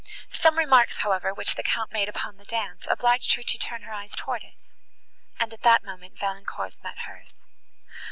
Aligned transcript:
Some 0.31 0.57
remarks, 0.57 0.95
however, 0.95 1.31
which 1.31 1.53
the 1.53 1.61
Count 1.61 1.91
made 1.91 2.09
upon 2.09 2.37
the 2.37 2.43
dance 2.45 2.87
obliged 2.89 3.35
her 3.35 3.43
to 3.43 3.57
turn 3.59 3.83
her 3.83 3.93
eyes 3.93 4.13
towards 4.15 4.45
it, 4.45 4.55
and, 5.39 5.53
at 5.53 5.61
that 5.61 5.83
moment, 5.83 6.17
Valancourt's 6.17 6.81
met 6.81 6.97
hers. 7.05 7.31